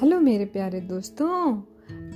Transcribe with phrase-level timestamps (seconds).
[0.00, 1.28] Hello मेरे प्यारे दोस्तों,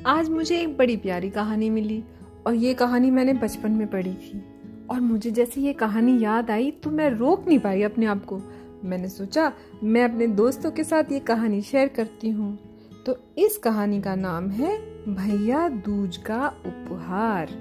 [0.06, 2.02] आज मुझे एक बड़ी प्यारी कहानी मिली
[2.46, 4.42] और ये कहानी मैंने बचपन में पढ़ी थी।
[4.90, 8.40] और मुझे जैसे ये कहानी याद आई तो मैं रोक नहीं पाई अपने आप को।
[8.84, 9.52] मैंने सोचा,
[9.84, 12.58] मैं अपने दोस्तों के साथ ये कहानी शेयर करती हूँ।
[13.06, 14.76] तो इस कहानी का नाम है,
[15.08, 17.56] भैया दूज का उपहार।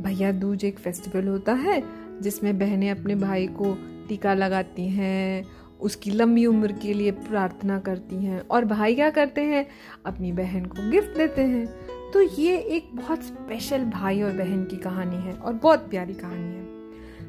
[0.00, 1.82] भैया दूज एक फेस्टिवल होता है,
[2.22, 3.76] जिसमें बहनें अपने भाई को
[4.08, 5.44] टीका लगाती हैं
[5.82, 9.68] उसकी लंबी उम्र के लिए प्रार्थना करती हैं और भाई क्या करते हैं?
[10.06, 11.66] अपनी बहन को गिफ्ट देते हैं।
[12.12, 16.56] तो ये एक बहुत स्पेशल भाई और बहन की कहानी है और बहुत प्यारी कहानी
[16.56, 16.80] है।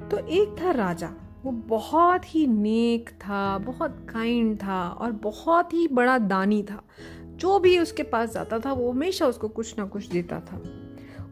[0.09, 1.13] तो एक था राजा।
[1.44, 6.83] वो बहुत ही नेक था, बहुत काइंड था और बहुत ही बड़ा दानी था।
[7.22, 10.61] जो भी उसके पास जाता था, वो हमेशा उसको कुछ ना कुछ देता था।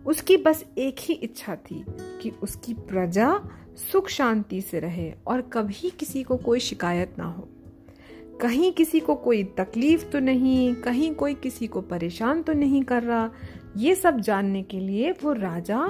[0.06, 3.42] उसकी बस एक ही इच्छा थी कि उसकी प्रजा
[3.80, 7.48] सुख शांति से रहे और कभी किसी को कोई शिकायत ना हो।
[8.42, 13.04] कहीं किसी को कोई तकलीफ़ तो नहीं, कहीं कोई किसी को परेशान तो नहीं कर
[13.04, 13.30] रहा।
[13.78, 15.82] ये सब जानने के लिए वो राजा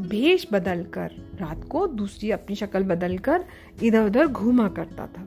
[0.00, 3.44] भेष बदल कर रात को दूसरी अपनी शक्ल बदल कर
[3.82, 5.26] इधर उधर घूमा करता था।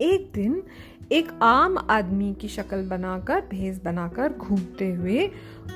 [0.00, 0.62] एक दिन
[1.12, 5.30] एक आम आदमी की शक्ल बनाकर, भेष बनाकर घूमते हुए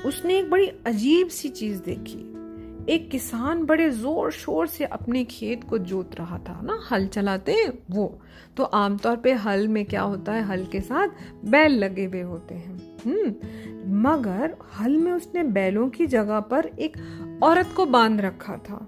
[0.05, 2.40] उसने एक बड़ी अजीब सी चीज़ देखी।
[2.89, 6.79] एक किसान बड़े ज़ोर शोर से अपने खेत को जोत रहा था, ना?
[6.91, 7.55] हल चलाते
[7.91, 8.21] वो।
[8.57, 10.43] तो आमतौर पे हल में क्या होता है?
[10.43, 11.07] हल के साथ
[11.45, 16.97] बैल लगे हुए होते हैं। हम्म मगर हल में उसने बैलों की जगह पर एक
[17.43, 18.87] औरत को बाँध रखा था।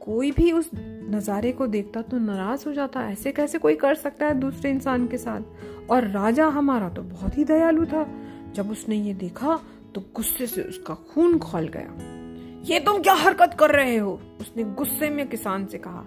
[0.00, 4.26] कोई भी उस नज़ारे को देखता तो नाराज़ हो जाता। ऐसे कैसे कोई कर सकता
[4.26, 5.90] है दूसरे इंसान के साथ?
[5.90, 8.06] और राजा हमारा तो बहुत ही दयालु था।
[8.54, 9.58] जब उसने ये देखा
[9.94, 12.17] तो गुस्से से उसका खून खोल गया।
[12.64, 14.20] ये तुम क्या हरकत कर रहे हो?
[14.40, 16.04] उसने गुस्से में किसान से कहा।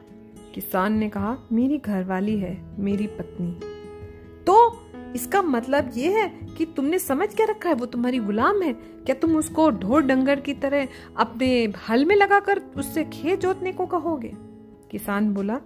[0.55, 3.59] किसान ने कहा, मेरी घरवाली है, मेरी पत्नी।
[4.43, 4.77] तो
[5.15, 7.75] इसका मतलब ये है कि तुमने समझ क्या रखा है?
[7.75, 10.87] वो तुम्हारी गुलाम है। क्या तुम उसको ढोर डंगर की तरह
[11.17, 14.31] अपने हल में लगाकर उससे खेत जोतने को कहोगे?
[14.91, 15.59] किसान बोला,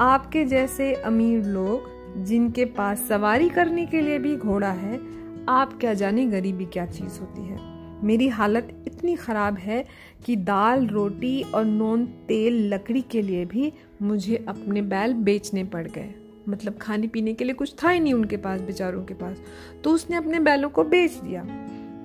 [0.00, 1.80] आपके जैसे अमीर लोग,
[2.24, 5.00] जिनके पास सवारी करने के लिए भी घोड़ा है,
[5.48, 7.73] आप क्या जाने गरीबी क्या चीज़ होती है?
[8.04, 9.86] मेरी हालत इतनी ख़राब है
[10.24, 13.72] कि दाल, रोटी और नॉन, तेल, लकड़ी के लिए भी
[14.02, 16.14] मुझे अपने बैल बेचने पड़ गए।
[16.48, 19.42] मतलब खाने पीने के लिए कुछ था ही नहीं उनके पास, बेचारों के पास।
[19.84, 21.44] तो उसने अपने बैलों को बेच दिया।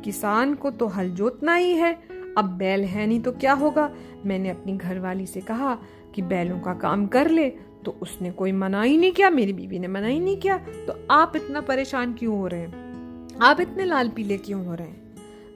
[0.04, 2.00] किसान को तो हल जोतना ही है।
[2.38, 3.96] अब बैल है नहीं तो क्या होगा?
[4.26, 5.78] मैंने अपनी घरवाली से कहा
[6.16, 7.50] कि बैलों का काम कर ले।
[7.86, 11.08] तो उसने कोई मना ही नहीं किया, मेरी बीवी ने मना ही नहीं किया। तो
[11.12, 12.90] आप इतना परेशान क्यों हो रहे हैं?
[13.42, 15.09] आप इतने लाल पीले क्यों हो रहे हैं?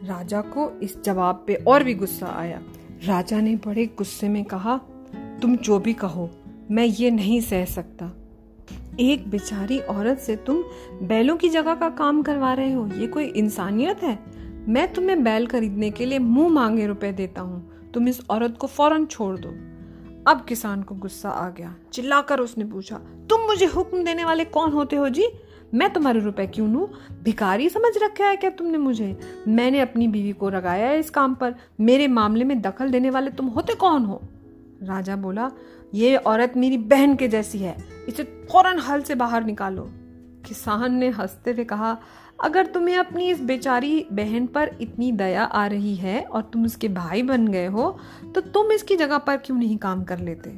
[0.03, 2.61] राजा को इस जवाब पे और भी गुस्सा आया।
[3.05, 4.77] राजा ने बड़े गुस्से में कहा,
[5.41, 6.29] तुम जो भी कहो,
[6.71, 8.11] मैं ये नहीं सह सकता।
[8.99, 10.63] एक बेचारी औरत से तुम
[11.03, 14.17] बैलों की जगह का काम करवा रहे हो, ये कोई इंसानियत है?
[14.67, 18.67] मैं तुम्हें बैल खरीदने के लिए मुँह मांगे रुपए देता हूँ, तुम इस औरत को
[18.67, 19.49] फ़ौरन छोड़ दो।
[20.31, 22.97] अब किसान को गुस्सा आ गया। चिल्लाकर उसने पूछा,
[23.29, 25.27] तुम मुझे हुक्म देने वाले कौन होते हो जी?
[25.73, 26.89] मैं तुम्हारे रुपए क्यों लू?
[27.23, 29.19] भिखारी समझ रखा है क्या तुमने मुझे?
[29.47, 33.31] मैंने अपनी बीवी को लगाया है इस काम पर। मेरे मामले में दखल देने वाले
[33.31, 34.21] तुम होते कौन हो?
[34.83, 35.51] राजा बोला,
[35.93, 39.89] ये औरत मेरी बहन के जैसी है। इसे फ़ौरन हल से बाहर निकालो।
[40.45, 41.97] किसान ने हँसते हुए कहा,
[42.43, 46.87] अगर तुम्हें अपनी इस बेचारी बहन पर इतनी दया आ रही है और तुम उसके
[46.87, 47.99] भाई बन गए हो
[48.35, 50.49] तो तुम इसकी जगह पर क्यों नहीं काम कर लेते?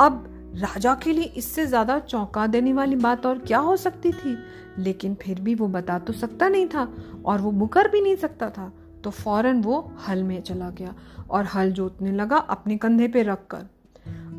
[0.00, 4.36] अब राजा के लिए इससे ज़्यादा चौंका देने वाली बात और क्या हो सकती थी?
[4.78, 6.88] लेकिन फिर भी वो बता तो सकता नहीं था
[7.24, 8.72] और वो मुकर भी नहीं सकता था।
[9.04, 10.94] तो फ़ौरन वो हल में चला गया
[11.30, 13.66] और हल जोतने लगा अपने कंधे पे रखकर।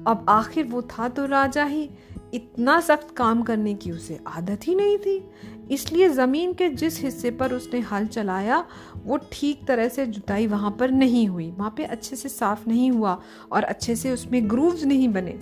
[0.07, 1.89] अब आखिर वो था तो राजा ही।
[2.33, 5.17] इतना सख्त काम करने की उसे आदत ही नहीं थी।
[5.72, 8.63] इसलिए ज़मीन के जिस हिस्से पर उसने हल चलाया,
[9.05, 12.91] वो ठीक तरह से जुताई वहाँ पर नहीं हुई। वहाँ पे अच्छे से साफ़ नहीं
[12.91, 13.19] हुआ
[13.51, 15.38] और अच्छे से उसमें ग्रूव्स नहीं बने।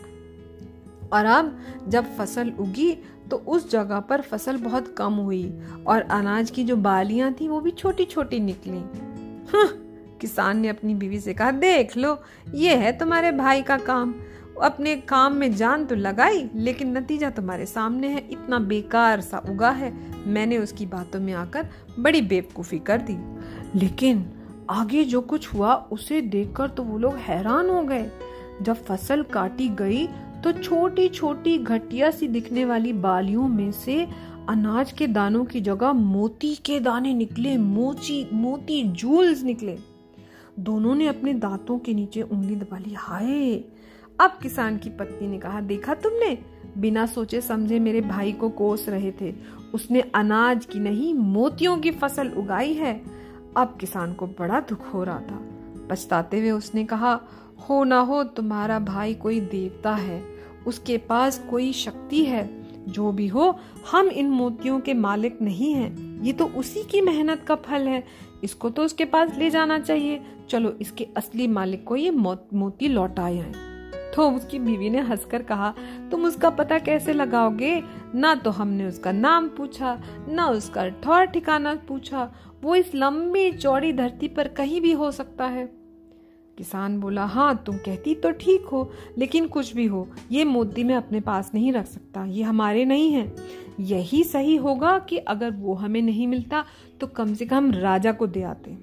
[1.13, 2.91] और अब जब फ़सल उगी
[3.31, 7.59] तो उस जगह पर फ़सल बहुत कम हुई और अनाज की जो बालियाँ थी वो
[7.61, 8.79] भी छोटी छोटी निकली।
[9.51, 9.67] हाँ,
[10.21, 12.17] किसान ने अपनी बीवी से कहा देख लो
[12.55, 14.13] ये है तुम्हारे भाई का काम।
[14.63, 19.69] अपने काम में जान तो लगाई लेकिन नतीजा तुम्हारे सामने है। इतना बेकार सा उगा
[19.69, 19.91] है।
[20.27, 21.67] मैंने उसकी बातों में आकर
[21.99, 23.17] बड़ी बेवकूफ़ी कर दी।
[23.79, 24.25] लेकिन
[24.69, 28.09] आगे जो कुछ हुआ उसे देखकर तो वो लोग हैरान हो गए।
[28.61, 30.07] जब फ़सल काटी गई
[30.43, 34.07] तो छोटी छोटी घटिया सी दिखने वाली बालियों में से
[34.49, 39.77] अनाज के दानों की जगह मोती के दाने निकले, मोची, मोती जूल्स निकले।
[40.59, 43.53] दोनों ने अपने दांतों के नीचे उंगली दबा ली। हाय!
[44.19, 46.37] अब किसान की पत्नी ने कहा, देखा तुमने?
[46.77, 49.33] बिना सोचे समझे मेरे भाई को कोस रहे थे।
[49.73, 53.01] उसने अनाज की नहीं, मोतियों की फ़सल उगाई है।
[53.57, 55.45] अब किसान को बड़ा दुख हो रहा था।
[55.89, 57.21] पछताते हुए उसने कहा
[57.59, 60.23] हो ना हो तुम्हारा भाई कोई देवता है,
[60.67, 62.49] उसके पास कोई शक्ति है,
[62.87, 63.59] जो भी हो,
[63.91, 68.03] हम इन मोतियों के मालिक नहीं हैं। ये तो उसी की मेहनत का फल है।
[68.43, 73.35] इसको तो उसके पास ले जाना चाहिए। चलो, इसके असली मालिक को ये मोती लौटाए
[73.35, 73.53] हैं।
[74.15, 75.73] तो उसकी बीवी ने हंसकर कहा,
[76.11, 77.83] तुम उसका पता कैसे लगाओगे?
[78.15, 82.31] ना तो हमने उसका नाम पूछा, ना उसका ठौर ठिकाना पूछा।
[82.63, 85.78] वो इस लंबी चौड़ी धरती पर कहीं भी हो सकता है।
[86.59, 90.95] किसान बोला हाँ तुम कहती तो ठीक हो, लेकिन कुछ भी हो, ये मोती मैं
[90.95, 93.33] अपने पास नहीं रख सकता, ये हमारे नहीं है।
[93.79, 96.63] यही सही होगा कि अगर वो हमें नहीं मिलता
[97.01, 98.77] तो कम से कम राजा को दे आते।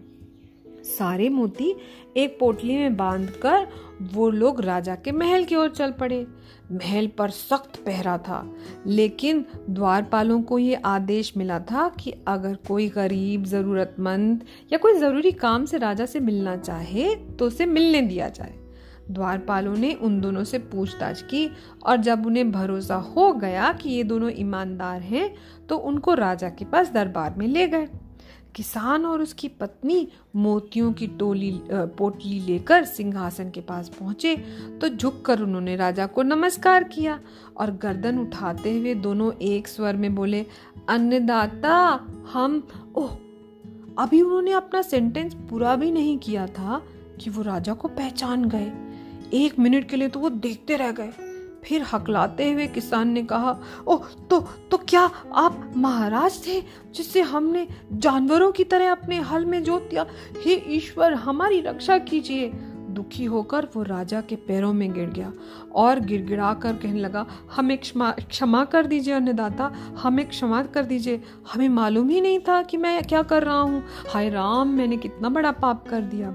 [0.88, 1.74] सारे मोती
[2.16, 3.66] एक पोटली में बांधकर
[4.12, 6.26] वो लोग राजा के महल की ओर चल पड़े।
[6.72, 8.42] महल पर सख्त पहरा था,
[8.86, 15.32] लेकिन द्वारपालों को ये आदेश मिला था कि अगर कोई गरीब, जरूरतमंद या कोई ज़रूरी
[15.32, 18.54] काम से राजा से मिलना चाहे तो उसे मिलने दिया जाए।
[19.10, 21.48] द्वारपालों ने उन दोनों से पूछताछ की
[21.82, 25.30] और जब उन्हें भरोसा हो गया कि ये दोनों ईमानदार हैं
[25.68, 27.88] तो उनको राजा के पास दरबार में ले गए।
[28.56, 34.36] किसान और उसकी पत्नी मोतियों की टोली पोटली लेकर सिंहासन के पास पहुँचे
[34.80, 37.20] तो झुककर उन्होंने राजा को नमस्कार किया
[37.56, 40.46] और गर्दन उठाते हुए दोनों एक स्वर में बोले,
[40.88, 41.76] अन्नदाता,
[42.32, 43.16] हम, ओह,
[43.98, 46.82] अभी उन्होंने अपना सेंटेंस पूरा भी नहीं किया था
[47.20, 48.72] कि वो राजा को पहचान गए।
[49.34, 51.12] एक मिनट के लिए तो वो देखते रह गए।
[51.66, 54.40] फिर हकलाते हुए किसान ने कहा, ओह तो
[54.70, 56.60] तो क्या आप महाराज थे
[56.94, 60.06] जिससे हमने जानवरों की तरह अपने हल में जोत दिया?
[60.44, 62.52] हे ईश्वर, हमारी रक्षा कीजिए।
[62.96, 65.32] दुखी होकर वो राजा के पैरों में गिर गया
[65.74, 67.26] और गिड़गिड़ा कर कहने लगा,
[67.56, 71.20] हमें क्षमा क्षमा कर दीजिए अन्नदाता, हमें क्षमा कर दीजिए।
[71.52, 73.82] हमें मालूम ही नहीं था कि मैं क्या कर रहा हूँ।
[74.14, 76.34] हाय राम, मैंने कितना बड़ा पाप कर दिया।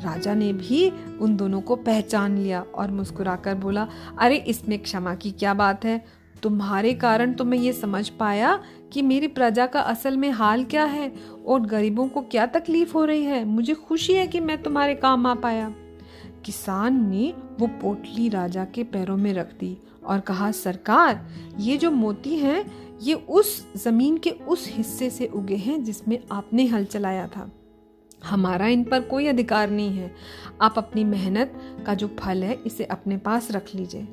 [0.00, 3.88] राजा ने भी उन दोनों को पहचान लिया और मुस्कुराकर बोला,
[4.18, 6.20] अरे, इसमें क्षमा की क्या बात है?
[6.42, 8.62] तुम्हारे कारण तो मैं ये समझ पाया
[8.92, 11.12] कि मेरी प्रजा का असल में हाल क्या है
[11.46, 15.26] और गरीबों को क्या तकलीफ़ हो रही है। मुझे खुशी है कि मैं तुम्हारे काम
[15.26, 15.74] आ पाया।
[16.44, 21.26] किसान ने वो पोटली राजा के पैरों में रख दी और कहा, सरकार,
[21.58, 22.72] ये जो मोती हैं,
[23.02, 27.52] ये उस ज़मीन के उस हिस्से से उगे हैं जिसमें आपने हल चलाया था।
[28.24, 30.14] हमारा इन पर कोई अधिकार नहीं है।
[30.62, 34.08] आप अपनी मेहनत का जो फल है, इसे अपने पास रख लीजिए।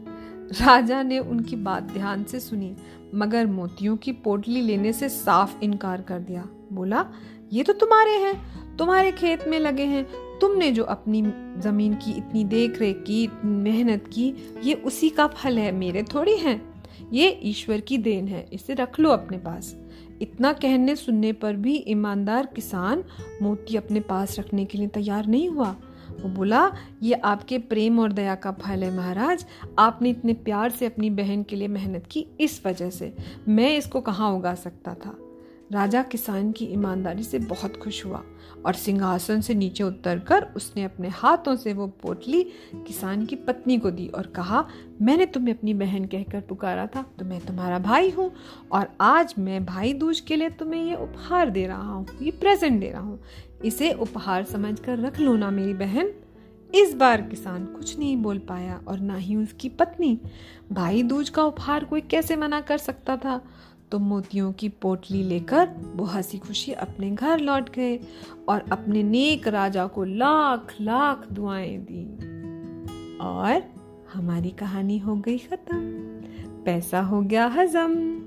[0.61, 2.75] राजा ने उनकी बात ध्यान से सुनी,
[3.15, 7.05] मगर मोतियों की पोटली लेने से साफ़ इनकार कर दिया। बोला,
[7.53, 10.07] ये तो तुम्हारे हैं, तुम्हारे खेत में लगे हैं।
[10.41, 11.21] तुमने जो अपनी
[11.57, 14.33] ज़मीन की इतनी देख रेख की, इतनी मेहनत की,
[14.63, 16.83] ये उसी का फल है, मेरे थोड़ी हैं।
[17.13, 19.75] ये ईश्वर की देन है, इसे रख लो अपने पास।
[20.21, 23.03] इतना कहने सुनने पर भी ईमानदार किसान
[23.41, 25.75] मोती अपने पास रखने के लिए तैयार नहीं हुआ।
[26.21, 26.71] वो बोला,
[27.03, 29.45] ये आपके प्रेम और दया का फल है महाराज।
[29.79, 33.15] आपने इतने प्यार से अपनी बहन के लिए मेहनत की इस वजह से।
[33.47, 35.17] मैं इसको कहाँ उगा सकता था?
[35.71, 38.21] राजा किसान की ईमानदारी से बहुत खुश हुआ
[38.65, 42.43] और सिंहासन से नीचे उतरकर उसने अपने हाथों से वो पोटली
[42.77, 44.65] किसान की पत्नी को दी और कहा,
[45.01, 48.31] मैंने तुम्हें अपनी बहन कहकर पुकारा था तो मैं तुम्हारा भाई हूँ
[48.71, 52.79] और आज मैं भाई दूज के लिए तुम्हें ये उपहार दे रहा हूँ, ये प्रेजेंट
[52.81, 53.19] दे रहा हूँ।
[53.65, 56.13] इसे उपहार समझकर रख लो ना मेरी बहन।
[56.69, 60.19] इस बार किसान कुछ नहीं बोल पाया और ना ही उसकी पत्नी।
[60.71, 63.41] भाई दूज का उपहार कोई कैसे मना कर सकता था?
[63.91, 67.99] तो मोतियों की पोटली लेकर वो हँसी खुशी अपने घर लौट गए
[68.49, 72.13] और अपने नेक राजा को लाख लाख दुआएँ दी।
[73.17, 73.63] और
[74.13, 75.77] हमारी कहानी हो गई खत्म।
[76.63, 78.26] पैसा हो गया हजम।